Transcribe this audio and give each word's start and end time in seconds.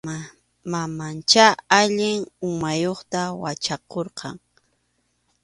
Mamanchá 0.71 1.47
allin 1.79 2.19
umayuqta 2.47 3.19
wachakurqan. 3.41 4.35